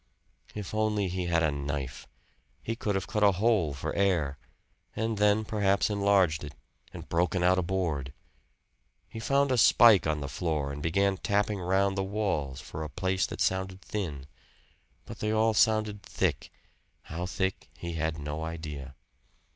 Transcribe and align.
If 0.55 0.73
only 0.73 1.09
he 1.09 1.27
had 1.27 1.43
a 1.43 1.51
knife. 1.51 2.07
He 2.63 2.75
could 2.75 2.95
have 2.95 3.05
cut 3.05 3.23
a 3.23 3.33
hole 3.33 3.71
for 3.75 3.93
air 3.95 4.39
and 4.95 5.19
then 5.19 5.45
perhaps 5.45 5.91
enlarged 5.91 6.43
it 6.43 6.55
and 6.91 7.07
broken 7.07 7.43
out 7.43 7.59
a 7.59 7.61
board. 7.61 8.11
He 9.07 9.19
found 9.19 9.51
a 9.51 9.59
spike 9.59 10.07
on 10.07 10.19
the 10.19 10.27
floor 10.27 10.71
and 10.73 10.81
began 10.81 11.17
tapping 11.17 11.59
round 11.59 11.95
the 11.95 12.03
walls 12.03 12.59
for 12.59 12.81
a 12.81 12.89
place 12.89 13.27
that 13.27 13.41
sounded 13.41 13.83
thin; 13.83 14.25
but 15.05 15.19
they 15.19 15.29
all 15.31 15.53
sounded 15.53 16.01
thick 16.01 16.51
how 17.03 17.27
thick 17.27 17.69
he 17.77 17.93
had 17.93 18.17
no 18.17 18.43
idea. 18.43 18.95